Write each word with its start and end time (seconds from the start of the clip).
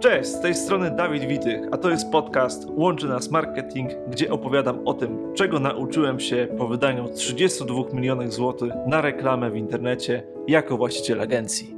Cześć, 0.00 0.28
z 0.28 0.40
tej 0.40 0.54
strony 0.54 0.90
Dawid 0.90 1.24
Witych, 1.24 1.60
a 1.72 1.76
to 1.76 1.90
jest 1.90 2.10
podcast 2.10 2.64
Łączy 2.68 3.06
Nas 3.06 3.30
Marketing, 3.30 3.90
gdzie 4.08 4.30
opowiadam 4.30 4.88
o 4.88 4.94
tym, 4.94 5.34
czego 5.34 5.60
nauczyłem 5.60 6.20
się 6.20 6.48
po 6.58 6.68
wydaniu 6.68 7.08
32 7.14 7.82
milionów 7.92 8.32
złotych 8.32 8.72
na 8.86 9.00
reklamę 9.00 9.50
w 9.50 9.56
internecie 9.56 10.22
jako 10.48 10.76
właściciel 10.76 11.20
agencji. 11.20 11.74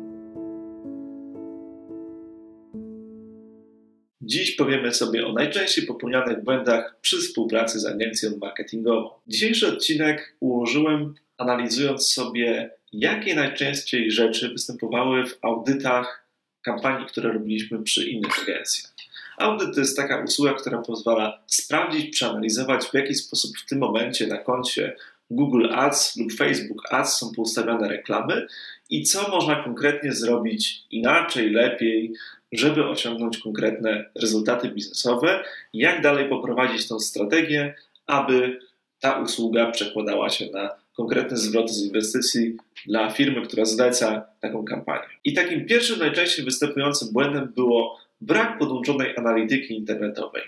Dziś 4.21 4.57
powiemy 4.57 4.95
sobie 4.95 5.27
o 5.27 5.33
najczęściej 5.33 5.87
popełnianych 5.87 6.45
błędach 6.45 6.99
przy 7.01 7.19
współpracy 7.19 7.81
z 7.81 7.87
agencją 7.87 8.31
marketingową. 8.41 9.11
Dzisiejszy 9.27 9.69
odcinek 9.69 10.37
ułożyłem 10.41 11.15
analizując 11.39 12.07
sobie, 12.07 12.71
jakie 12.93 13.35
najczęściej 13.35 14.11
rzeczy 14.11 14.49
występowały 14.49 15.27
w 15.27 15.39
audytach 15.43 16.23
kampanii, 16.63 17.07
które 17.07 17.33
robiliśmy 17.33 17.83
przy 17.83 18.11
innych 18.11 18.43
agencjach. 18.43 18.93
Audyt 19.39 19.75
to 19.75 19.81
jest 19.81 19.97
taka 19.97 20.25
usługa, 20.25 20.55
która 20.55 20.79
pozwala 20.79 21.43
sprawdzić, 21.47 22.11
przeanalizować, 22.11 22.85
w 22.85 22.95
jaki 22.95 23.15
sposób 23.15 23.51
w 23.59 23.67
tym 23.67 23.79
momencie 23.79 24.27
na 24.27 24.39
koncie 24.39 24.97
Google 25.31 25.69
Ads 25.73 26.17
lub 26.17 26.33
Facebook 26.33 26.93
Ads 26.93 27.15
są 27.15 27.33
poustawiane 27.37 27.89
reklamy 27.89 28.47
i 28.91 29.03
co 29.03 29.29
można 29.29 29.65
konkretnie 29.65 30.13
zrobić 30.13 30.85
inaczej, 30.91 31.51
lepiej, 31.51 32.13
żeby 32.53 32.89
osiągnąć 32.89 33.39
konkretne 33.39 34.05
rezultaty 34.15 34.69
biznesowe, 34.69 35.45
jak 35.73 36.03
dalej 36.03 36.29
poprowadzić 36.29 36.89
tą 36.89 37.01
strategię, 37.01 37.75
aby 38.07 38.61
ta 39.01 39.19
usługa 39.19 39.71
przekładała 39.71 40.31
się 40.31 40.51
na 40.51 40.82
konkretny 40.97 41.37
zwrot 41.37 41.71
z 41.71 41.85
inwestycji 41.85 42.57
dla 42.87 43.11
firmy, 43.11 43.43
która 43.43 43.65
zleca 43.65 44.27
taką 44.41 44.65
kampanię. 44.65 45.09
I 45.25 45.33
takim 45.33 45.67
pierwszym 45.67 45.99
najczęściej 45.99 46.45
występującym 46.45 47.09
błędem 47.13 47.53
było 47.55 48.01
brak 48.21 48.59
podłączonej 48.59 49.17
analityki 49.17 49.75
internetowej. 49.75 50.43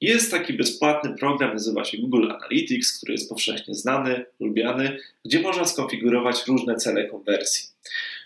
Jest 0.00 0.30
taki 0.30 0.52
bezpłatny 0.52 1.14
program, 1.18 1.52
nazywa 1.52 1.84
się 1.84 1.98
Google 1.98 2.30
Analytics, 2.30 2.96
który 2.96 3.12
jest 3.12 3.28
powszechnie 3.28 3.74
znany, 3.74 4.24
lubiany, 4.40 4.98
gdzie 5.24 5.40
można 5.40 5.64
skonfigurować 5.64 6.46
różne 6.46 6.76
cele 6.76 7.04
konwersji. 7.08 7.68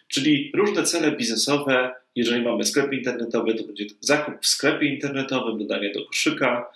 Czyli 0.09 0.53
różne 0.55 0.83
cele 0.83 1.13
biznesowe, 1.13 1.95
jeżeli 2.17 2.43
mamy 2.43 2.65
sklep 2.65 2.93
internetowy, 2.93 3.55
to 3.55 3.65
będzie 3.65 3.87
zakup 4.01 4.35
w 4.43 4.47
sklepie 4.47 4.87
internetowym, 4.87 5.59
dodanie 5.59 5.93
do 5.93 6.07
koszyka. 6.07 6.71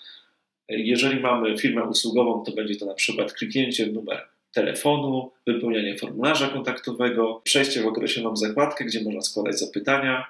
Jeżeli 0.68 1.20
mamy 1.20 1.58
firmę 1.58 1.84
usługową, 1.84 2.44
to 2.44 2.52
będzie 2.52 2.76
to 2.76 2.86
na 2.86 2.94
przykład 2.94 3.32
kliknięcie 3.32 3.86
w 3.86 3.92
numer 3.92 4.28
telefonu, 4.52 5.30
wypełnianie 5.46 5.98
formularza 5.98 6.48
kontaktowego, 6.48 7.40
przejście 7.44 7.82
w 7.82 7.86
określoną 7.86 8.36
zakładkę, 8.36 8.84
gdzie 8.84 9.04
można 9.04 9.20
składać 9.20 9.58
zapytania 9.58 10.26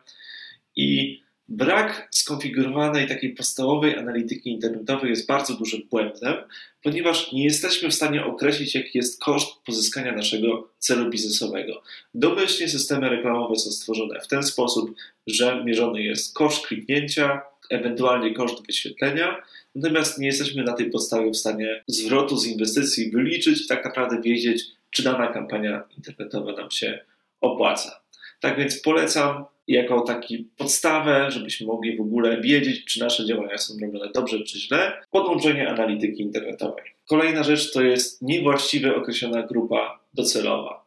i 0.76 1.20
brak 1.48 2.08
skonfigurowanej 2.10 3.08
takiej 3.08 3.30
podstawowej 3.30 3.98
analityki 3.98 4.50
internetowej 4.50 5.10
jest 5.10 5.26
bardzo 5.26 5.54
dużym 5.54 5.80
błędem, 5.90 6.34
ponieważ 6.82 7.32
nie 7.32 7.44
jesteśmy 7.44 7.88
w 7.88 7.94
stanie 7.94 8.24
określić, 8.24 8.74
jaki 8.74 8.98
jest 8.98 9.20
koszt 9.20 9.62
pozyskania 9.66 10.12
naszego 10.12 10.68
celu 10.78 11.10
biznesowego. 11.10 11.82
Domyślnie 12.14 12.68
systemy 12.68 13.08
reklamowe 13.08 13.56
są 13.56 13.70
stworzone 13.70 14.20
w 14.20 14.28
ten 14.28 14.42
sposób, 14.42 14.94
że 15.26 15.64
mierzony 15.64 16.02
jest 16.02 16.34
koszt 16.34 16.66
kliknięcia, 16.66 17.42
ewentualnie 17.70 18.34
koszt 18.34 18.66
wyświetlenia, 18.66 19.42
natomiast 19.74 20.18
nie 20.18 20.26
jesteśmy 20.26 20.62
na 20.62 20.72
tej 20.72 20.90
podstawie 20.90 21.30
w 21.30 21.36
stanie 21.36 21.82
zwrotu 21.86 22.36
z 22.36 22.46
inwestycji 22.46 23.10
wyliczyć 23.10 23.66
tak 23.66 23.84
naprawdę 23.84 24.20
wiedzieć, 24.20 24.64
czy 24.90 25.02
dana 25.02 25.26
kampania 25.26 25.82
internetowa 25.96 26.52
nam 26.52 26.70
się 26.70 27.00
opłaca. 27.40 28.00
Tak 28.40 28.58
więc 28.58 28.80
polecam 28.80 29.44
jako 29.68 30.00
taki 30.00 30.48
podstawę, 30.56 31.30
żebyśmy 31.30 31.66
mogli 31.66 31.96
w 31.96 32.00
ogóle 32.00 32.40
wiedzieć, 32.40 32.84
czy 32.84 33.00
nasze 33.00 33.26
działania 33.26 33.58
są 33.58 33.74
robione 33.80 34.12
dobrze 34.14 34.40
czy 34.40 34.58
źle, 34.58 34.92
podłączenie 35.10 35.68
analityki 35.68 36.22
internetowej. 36.22 36.84
Kolejna 37.08 37.42
rzecz 37.42 37.72
to 37.72 37.82
jest 37.82 38.22
niewłaściwie 38.22 38.94
określona 38.94 39.42
grupa 39.42 40.00
docelowa. 40.14 40.84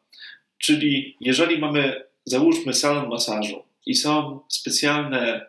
Czyli 0.57 1.17
jeżeli 1.21 1.59
mamy, 1.59 2.03
załóżmy, 2.25 2.73
salon 2.73 3.09
masażu 3.09 3.63
i 3.85 3.95
są 3.95 4.39
specjalne 4.47 5.45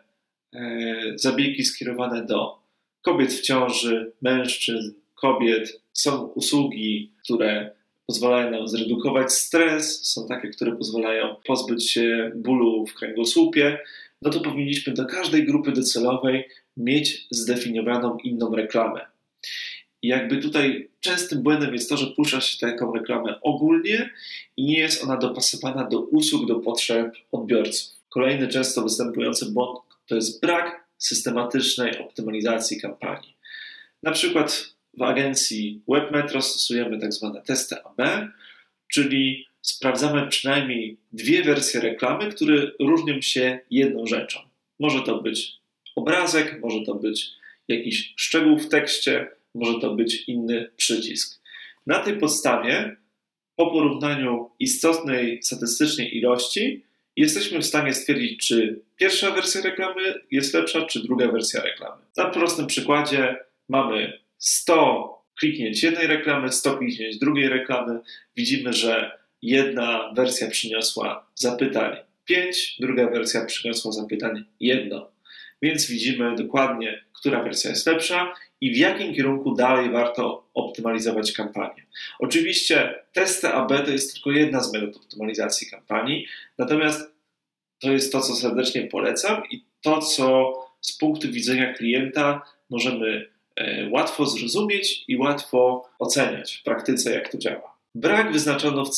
zabiegi 1.15 1.65
skierowane 1.65 2.25
do 2.25 2.59
kobiet 3.01 3.33
w 3.33 3.41
ciąży, 3.41 4.11
mężczyzn, 4.21 4.93
kobiet. 5.15 5.81
Są 5.93 6.23
usługi, 6.25 7.11
które 7.23 7.71
pozwalają 8.05 8.51
nam 8.51 8.67
zredukować 8.67 9.33
stres, 9.33 10.05
są 10.05 10.27
takie, 10.27 10.49
które 10.49 10.75
pozwalają 10.75 11.35
pozbyć 11.45 11.91
się 11.91 12.31
bólu 12.35 12.87
w 12.87 12.93
kręgosłupie. 12.93 13.79
No 14.21 14.29
to 14.29 14.39
powinniśmy 14.39 14.93
do 14.93 15.05
każdej 15.05 15.45
grupy 15.45 15.71
docelowej 15.71 16.47
mieć 16.77 17.27
zdefiniowaną 17.31 18.17
inną 18.23 18.55
reklamę. 18.55 19.05
Jakby 20.03 20.37
tutaj 20.37 20.89
częstym 20.99 21.43
błędem 21.43 21.73
jest 21.73 21.89
to, 21.89 21.97
że 21.97 22.07
puszcza 22.07 22.41
się 22.41 22.67
taką 22.67 22.93
reklamę 22.93 23.41
ogólnie 23.41 24.09
i 24.57 24.65
nie 24.65 24.79
jest 24.79 25.03
ona 25.03 25.17
dopasowana 25.17 25.83
do 25.83 26.01
usług, 26.01 26.47
do 26.47 26.55
potrzeb 26.55 27.15
odbiorców. 27.31 27.97
Kolejny 28.09 28.47
często 28.47 28.81
występujący 28.81 29.45
błąd 29.45 29.79
to 30.07 30.15
jest 30.15 30.41
brak 30.41 30.87
systematycznej 30.97 31.97
optymalizacji 31.99 32.81
kampanii. 32.81 33.37
Na 34.03 34.11
przykład 34.11 34.75
w 34.97 35.01
agencji 35.01 35.81
WebMetro 35.87 36.41
stosujemy 36.41 36.99
tak 36.99 37.13
zwane 37.13 37.41
testy 37.41 37.75
AB, 37.83 38.27
czyli 38.91 39.47
sprawdzamy 39.61 40.27
przynajmniej 40.27 40.97
dwie 41.11 41.43
wersje 41.43 41.81
reklamy, 41.81 42.31
które 42.31 42.71
różnią 42.79 43.21
się 43.21 43.59
jedną 43.71 44.05
rzeczą. 44.05 44.39
Może 44.79 45.01
to 45.01 45.21
być 45.21 45.53
obrazek, 45.95 46.59
może 46.61 46.85
to 46.85 46.95
być 46.95 47.29
jakiś 47.67 48.13
szczegół 48.15 48.59
w 48.59 48.69
tekście, 48.69 49.27
może 49.55 49.79
to 49.79 49.95
być 49.95 50.23
inny 50.27 50.71
przycisk. 50.77 51.41
Na 51.87 51.99
tej 51.99 52.17
podstawie, 52.17 52.95
po 53.55 53.71
porównaniu 53.71 54.49
istotnej 54.59 55.43
statystycznie 55.43 56.09
ilości, 56.09 56.83
jesteśmy 57.17 57.59
w 57.59 57.65
stanie 57.65 57.93
stwierdzić, 57.93 58.47
czy 58.47 58.81
pierwsza 58.95 59.31
wersja 59.31 59.61
reklamy 59.61 60.01
jest 60.31 60.53
lepsza, 60.53 60.85
czy 60.85 61.03
druga 61.03 61.31
wersja 61.31 61.61
reklamy. 61.63 62.01
Na 62.17 62.25
prostym 62.25 62.67
przykładzie 62.67 63.35
mamy 63.69 64.19
100 64.37 65.23
kliknięć 65.39 65.83
jednej 65.83 66.07
reklamy, 66.07 66.51
100 66.51 66.77
kliknięć 66.77 67.17
drugiej 67.17 67.49
reklamy. 67.49 67.99
Widzimy, 68.35 68.73
że 68.73 69.11
jedna 69.41 70.13
wersja 70.15 70.49
przyniosła 70.49 71.27
zapytań 71.35 71.95
5, 72.25 72.75
druga 72.79 73.09
wersja 73.09 73.45
przyniosła 73.45 73.91
zapytań 73.91 74.45
1. 74.59 75.01
Więc 75.61 75.87
widzimy 75.87 76.35
dokładnie, 76.35 77.03
która 77.13 77.43
wersja 77.43 77.69
jest 77.69 77.87
lepsza 77.87 78.33
i 78.61 78.73
w 78.73 78.77
jakim 78.77 79.13
kierunku 79.13 79.55
dalej 79.55 79.91
warto 79.91 80.47
optymalizować 80.53 81.31
kampanię. 81.31 81.85
Oczywiście 82.19 82.95
testy 83.13 83.47
AB 83.47 83.69
to 83.85 83.91
jest 83.91 84.13
tylko 84.13 84.31
jedna 84.31 84.63
z 84.63 84.73
metod 84.73 84.95
optymalizacji 84.95 85.69
kampanii, 85.69 86.27
natomiast 86.57 87.11
to 87.79 87.91
jest 87.91 88.11
to, 88.11 88.21
co 88.21 88.35
serdecznie 88.35 88.87
polecam 88.87 89.43
i 89.51 89.63
to, 89.81 89.99
co 89.99 90.53
z 90.81 90.97
punktu 90.97 91.31
widzenia 91.31 91.73
klienta 91.73 92.41
możemy 92.69 93.29
e, 93.55 93.89
łatwo 93.89 94.25
zrozumieć 94.25 95.03
i 95.07 95.17
łatwo 95.17 95.89
oceniać 95.99 96.55
w 96.55 96.63
praktyce, 96.63 97.13
jak 97.13 97.31
to 97.31 97.37
działa. 97.37 97.77
Brak 97.95 98.31
wyznaczono 98.31 98.85
w 98.85 98.89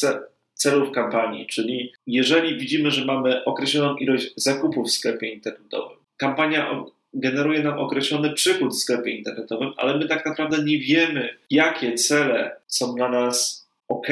celów 0.54 0.92
kampanii, 0.92 1.48
czyli 1.48 1.94
jeżeli 2.08 2.58
widzimy, 2.58 2.92
że 2.92 3.06
mamy 3.06 3.46
określoną 3.46 3.96
ilość 3.96 4.34
zakupów 4.36 4.88
w 4.88 4.92
sklepie 4.92 5.30
internetowym, 5.30 5.98
kampania 6.18 6.70
generuje 7.14 7.64
nam 7.64 7.80
określony 7.80 8.34
przychód 8.34 8.74
w 8.74 8.80
sklepie 8.80 9.12
internetowym, 9.12 9.72
ale 9.78 9.98
my 9.98 10.08
tak 10.08 10.26
naprawdę 10.26 10.64
nie 10.64 10.80
wiemy, 10.80 11.30
jakie 11.50 11.94
cele 11.94 12.52
są 12.68 12.96
dla 12.96 13.10
nas 13.10 13.68
ok 13.88 14.08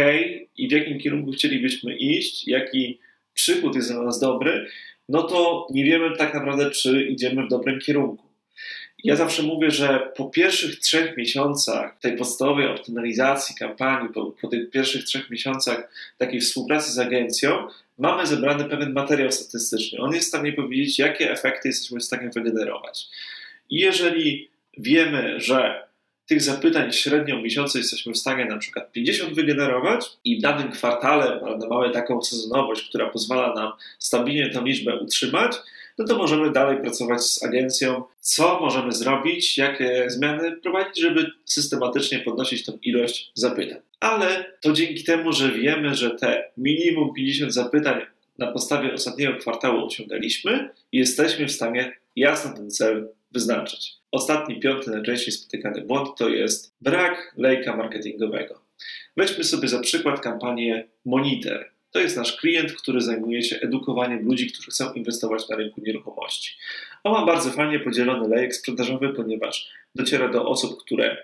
i 0.58 0.68
w 0.68 0.72
jakim 0.72 1.00
kierunku 1.00 1.31
chcielibyśmy 1.31 1.97
iść, 1.97 2.47
jaki 2.47 3.00
przychód 3.34 3.75
jest 3.75 3.91
dla 3.91 4.03
nas 4.03 4.19
dobry, 4.19 4.68
no 5.09 5.24
to 5.24 5.68
nie 5.72 5.85
wiemy 5.85 6.18
tak 6.18 6.34
naprawdę, 6.34 6.72
czy 6.72 7.03
idziemy 7.03 7.46
w 7.46 7.50
dobrym 7.50 7.80
kierunku. 7.80 8.27
Ja 9.03 9.16
zawsze 9.16 9.44
mówię, 9.44 9.72
że 9.72 10.11
po 10.16 10.26
pierwszych 10.26 10.79
trzech 10.79 11.17
miesiącach 11.17 11.99
tej 11.99 12.17
podstawowej 12.17 12.67
optymalizacji 12.67 13.55
kampanii, 13.55 14.14
po, 14.14 14.26
po 14.26 14.47
tych 14.47 14.70
pierwszych 14.70 15.03
trzech 15.03 15.29
miesiącach 15.29 15.91
takiej 16.17 16.41
współpracy 16.41 16.91
z 16.91 16.99
agencją, 16.99 17.67
mamy 17.97 18.28
zebrany 18.28 18.66
pewien 18.66 18.94
materiał 18.94 19.32
statystyczny. 19.32 19.99
On 19.99 20.14
jest 20.14 20.26
w 20.26 20.29
stanie 20.29 20.53
powiedzieć, 20.53 20.99
jakie 20.99 21.32
efekty 21.32 21.67
jesteśmy 21.67 21.99
w 21.99 22.03
stanie 22.03 22.29
wygenerować. 22.29 23.05
I 23.70 23.76
jeżeli 23.79 24.49
wiemy, 24.78 25.40
że 25.40 25.88
tych 26.28 26.41
zapytań 26.41 26.91
średnio 26.91 27.40
w 27.40 27.43
miesiącu 27.43 27.78
jesteśmy 27.78 28.14
w 28.14 28.17
stanie 28.17 28.46
na 28.46 28.58
przykład 28.58 28.91
50 28.91 29.34
wygenerować 29.34 30.05
i 30.23 30.38
w 30.38 30.41
danym 30.41 30.72
kwartale 30.72 31.41
mamy 31.70 31.91
taką 31.91 32.22
sezonowość, 32.22 32.90
która 32.90 33.09
pozwala 33.09 33.53
nam 33.53 33.72
stabilnie 34.00 34.50
tę 34.50 34.61
liczbę 34.66 34.96
utrzymać, 34.96 35.55
no 35.97 36.05
to 36.05 36.17
możemy 36.17 36.52
dalej 36.52 36.82
pracować 36.82 37.22
z 37.22 37.44
agencją, 37.44 38.03
co 38.20 38.59
możemy 38.59 38.91
zrobić, 38.91 39.58
jakie 39.58 40.05
zmiany 40.09 40.52
prowadzić, 40.52 40.99
żeby 40.99 41.32
systematycznie 41.46 42.20
podnosić 42.20 42.66
tą 42.66 42.78
ilość 42.82 43.32
zapytań. 43.34 43.79
Ale 43.99 44.53
to 44.61 44.73
dzięki 44.73 45.03
temu, 45.03 45.34
że 45.34 45.52
wiemy, 45.52 45.96
że 45.96 46.11
te 46.11 46.52
minimum 46.58 47.14
50 47.14 47.53
zapytań 47.53 48.02
na 48.38 48.52
podstawie 48.52 48.94
ostatniego 48.94 49.38
kwartału 49.38 49.85
osiągnęliśmy 49.85 50.70
jesteśmy 50.91 51.46
w 51.46 51.52
stanie 51.52 51.94
jasno 52.16 52.53
ten 52.53 52.72
cel 52.72 53.09
wyznaczyć. 53.32 53.93
Ostatni, 54.11 54.59
piąty 54.59 54.91
najczęściej 54.91 55.34
spotykany 55.34 55.82
błąd 55.82 56.09
to 56.17 56.29
jest 56.29 56.76
brak 56.82 57.34
lejka 57.38 57.76
marketingowego. 57.76 58.61
Weźmy 59.17 59.43
sobie 59.43 59.67
za 59.67 59.79
przykład 59.79 60.20
kampanię 60.20 60.88
Monitor. 61.05 61.72
To 61.91 61.99
jest 61.99 62.17
nasz 62.17 62.37
klient, 62.37 62.73
który 62.73 63.01
zajmuje 63.01 63.41
się 63.41 63.59
edukowaniem 63.59 64.25
ludzi, 64.25 64.51
którzy 64.51 64.72
chcą 64.72 64.93
inwestować 64.93 65.49
na 65.49 65.55
rynku 65.55 65.81
nieruchomości. 65.81 66.51
On 67.03 67.13
ma 67.13 67.25
bardzo 67.25 67.51
fajnie 67.51 67.79
podzielony 67.79 68.28
lejek 68.35 68.55
sprzedażowy, 68.55 69.09
ponieważ 69.09 69.69
dociera 69.95 70.29
do 70.29 70.45
osób, 70.45 70.84
które 70.84 71.17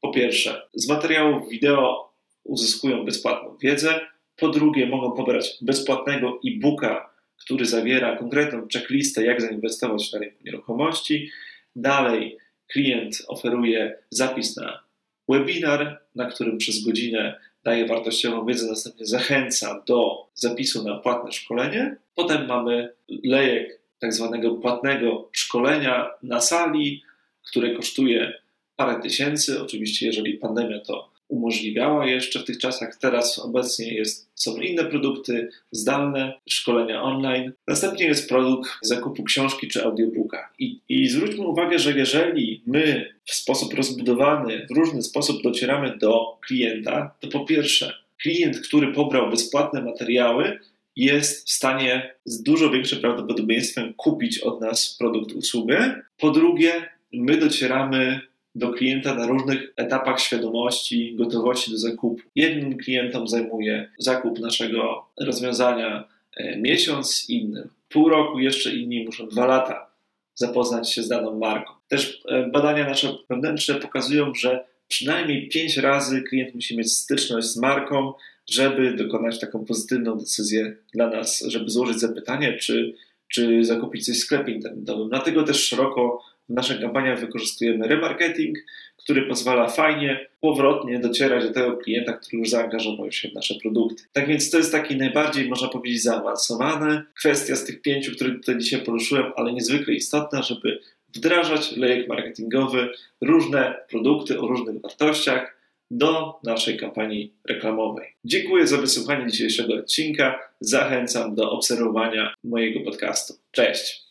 po 0.00 0.12
pierwsze 0.12 0.62
z 0.74 0.88
materiałów 0.88 1.48
wideo 1.48 2.12
uzyskują 2.44 3.04
bezpłatną 3.04 3.56
wiedzę, 3.62 4.00
po 4.36 4.48
drugie 4.48 4.86
mogą 4.86 5.12
pobrać 5.12 5.58
bezpłatnego 5.60 6.40
e-booka, 6.46 7.10
który 7.44 7.66
zawiera 7.66 8.16
konkretną 8.16 8.68
checklistę, 8.72 9.24
jak 9.24 9.40
zainwestować 9.40 10.12
na 10.12 10.18
rynku 10.18 10.44
nieruchomości. 10.44 11.30
Dalej 11.76 12.38
klient 12.66 13.22
oferuje 13.28 13.98
zapis 14.10 14.56
na 14.56 14.82
webinar, 15.28 16.00
na 16.14 16.26
którym 16.26 16.58
przez 16.58 16.84
godzinę 16.84 17.40
daje 17.68 17.86
wartościową 17.86 18.46
wiedzę, 18.46 18.66
następnie 18.66 19.06
zachęca 19.06 19.82
do 19.86 20.26
zapisu 20.34 20.84
na 20.84 20.98
płatne 20.98 21.32
szkolenie. 21.32 21.96
Potem 22.14 22.46
mamy 22.46 22.92
lejek 23.24 23.80
tak 23.98 24.14
zwanego 24.14 24.54
płatnego 24.54 25.28
szkolenia 25.32 26.10
na 26.22 26.40
sali, 26.40 27.02
które 27.42 27.74
kosztuje 27.74 28.32
parę 28.76 29.02
tysięcy. 29.02 29.62
Oczywiście, 29.62 30.06
jeżeli 30.06 30.34
pandemia 30.34 30.80
to 30.80 31.10
umożliwiała 31.28 32.06
jeszcze 32.06 32.40
w 32.40 32.44
tych 32.44 32.58
czasach. 32.58 32.96
Teraz 33.00 33.38
obecnie 33.38 33.94
jest, 33.94 34.30
są 34.34 34.56
inne 34.56 34.84
produkty 34.84 35.48
zdalne, 35.70 36.32
szkolenia 36.48 37.02
online. 37.02 37.52
Następnie 37.66 38.06
jest 38.06 38.28
produkt 38.28 38.70
zakupu 38.82 39.24
książki 39.24 39.68
czy 39.68 39.84
audiobooka. 39.84 40.52
I, 40.58 40.80
I 40.88 41.08
zwróćmy 41.08 41.46
uwagę, 41.46 41.78
że 41.78 41.98
jeżeli 41.98 42.62
my 42.66 43.14
w 43.24 43.34
sposób 43.34 43.74
rozbudowany, 43.74 44.66
w 44.70 44.76
różny 44.76 45.02
sposób 45.02 45.42
docieramy 45.42 45.98
do 45.98 46.38
klienta, 46.46 47.14
to 47.20 47.28
po 47.28 47.44
pierwsze, 47.44 47.92
klient, 48.22 48.60
który 48.60 48.92
pobrał 48.92 49.30
bezpłatne 49.30 49.82
materiały, 49.82 50.58
jest 50.96 51.48
w 51.48 51.50
stanie 51.50 52.14
z 52.24 52.42
dużo 52.42 52.70
większym 52.70 53.00
prawdopodobieństwem 53.00 53.94
kupić 53.94 54.38
od 54.38 54.60
nas 54.60 54.96
produkt, 54.98 55.32
usługę. 55.32 56.02
Po 56.18 56.30
drugie, 56.30 56.72
my 57.12 57.36
docieramy 57.36 58.20
do 58.58 58.72
klienta 58.72 59.14
na 59.14 59.26
różnych 59.26 59.72
etapach 59.76 60.20
świadomości, 60.20 61.14
gotowości 61.16 61.70
do 61.70 61.78
zakupu. 61.78 62.22
Jednym 62.34 62.78
klientom 62.78 63.28
zajmuje 63.28 63.90
zakup 63.98 64.38
naszego 64.38 65.08
rozwiązania 65.20 66.08
e, 66.36 66.56
miesiąc, 66.56 67.24
innym 67.28 67.68
pół 67.88 68.08
roku, 68.08 68.38
jeszcze 68.38 68.76
inni 68.76 69.04
muszą 69.04 69.28
dwa 69.28 69.46
lata 69.46 69.90
zapoznać 70.34 70.92
się 70.92 71.02
z 71.02 71.08
daną 71.08 71.38
marką. 71.38 71.72
Też 71.88 72.22
e, 72.28 72.46
badania 72.46 72.84
nasze 72.84 73.16
wewnętrzne 73.30 73.74
pokazują, 73.74 74.34
że 74.34 74.64
przynajmniej 74.88 75.48
pięć 75.48 75.76
razy 75.76 76.22
klient 76.22 76.54
musi 76.54 76.76
mieć 76.76 76.92
styczność 76.92 77.46
z 77.46 77.56
marką, 77.56 78.12
żeby 78.50 78.94
dokonać 78.94 79.40
taką 79.40 79.64
pozytywną 79.64 80.18
decyzję 80.18 80.76
dla 80.94 81.10
nas, 81.10 81.44
żeby 81.48 81.70
złożyć 81.70 82.00
zapytanie, 82.00 82.56
czy, 82.56 82.94
czy 83.28 83.64
zakupić 83.64 84.06
coś 84.06 84.16
w 84.16 84.20
sklepie 84.20 84.52
internetowym. 84.52 85.08
Dlatego 85.08 85.42
też 85.42 85.68
szeroko 85.68 86.22
w 86.48 86.52
naszych 86.52 86.80
kampaniach 86.80 87.20
wykorzystujemy 87.20 87.88
remarketing, 87.88 88.58
który 88.96 89.22
pozwala 89.22 89.68
fajnie, 89.68 90.26
powrotnie 90.40 90.98
docierać 90.98 91.44
do 91.44 91.52
tego 91.52 91.76
klienta, 91.76 92.12
który 92.12 92.38
już 92.38 92.48
zaangażował 92.50 93.12
się 93.12 93.28
w 93.28 93.34
nasze 93.34 93.54
produkty. 93.62 94.02
Tak 94.12 94.26
więc 94.28 94.50
to 94.50 94.58
jest 94.58 94.72
taki 94.72 94.96
najbardziej, 94.96 95.48
można 95.48 95.68
powiedzieć, 95.68 96.02
zaawansowana 96.02 97.04
kwestia 97.14 97.56
z 97.56 97.64
tych 97.64 97.82
pięciu, 97.82 98.12
które 98.12 98.30
tutaj 98.30 98.58
dzisiaj 98.58 98.80
poruszyłem, 98.80 99.32
ale 99.36 99.52
niezwykle 99.52 99.94
istotna, 99.94 100.42
żeby 100.42 100.80
wdrażać 101.14 101.76
lejek 101.76 102.08
marketingowy, 102.08 102.88
różne 103.20 103.74
produkty 103.90 104.40
o 104.40 104.46
różnych 104.46 104.82
wartościach 104.82 105.58
do 105.90 106.40
naszej 106.44 106.76
kampanii 106.76 107.34
reklamowej. 107.48 108.14
Dziękuję 108.24 108.66
za 108.66 108.76
wysłuchanie 108.76 109.26
dzisiejszego 109.26 109.74
odcinka. 109.74 110.38
Zachęcam 110.60 111.34
do 111.34 111.50
obserwowania 111.50 112.34
mojego 112.44 112.80
podcastu. 112.80 113.34
Cześć! 113.50 114.07